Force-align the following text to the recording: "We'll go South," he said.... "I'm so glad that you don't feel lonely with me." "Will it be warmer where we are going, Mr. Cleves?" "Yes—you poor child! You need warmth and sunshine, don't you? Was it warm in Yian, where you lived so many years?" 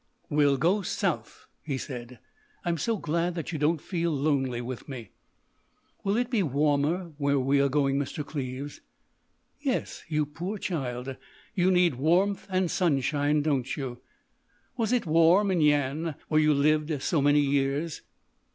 "We'll 0.31 0.57
go 0.57 0.81
South," 0.81 1.45
he 1.61 1.77
said.... 1.77 2.17
"I'm 2.65 2.79
so 2.79 2.97
glad 2.97 3.35
that 3.35 3.51
you 3.51 3.59
don't 3.59 3.79
feel 3.79 4.09
lonely 4.11 4.59
with 4.59 4.89
me." 4.89 5.11
"Will 6.03 6.17
it 6.17 6.31
be 6.31 6.41
warmer 6.41 7.11
where 7.19 7.39
we 7.39 7.61
are 7.61 7.69
going, 7.69 7.99
Mr. 7.99 8.25
Cleves?" 8.25 8.81
"Yes—you 9.59 10.25
poor 10.25 10.57
child! 10.57 11.17
You 11.53 11.69
need 11.69 11.93
warmth 11.93 12.47
and 12.49 12.71
sunshine, 12.71 13.43
don't 13.43 13.77
you? 13.77 14.01
Was 14.75 14.91
it 14.91 15.05
warm 15.05 15.51
in 15.51 15.59
Yian, 15.59 16.15
where 16.29 16.41
you 16.41 16.51
lived 16.55 16.99
so 17.03 17.21
many 17.21 17.41
years?" 17.41 18.01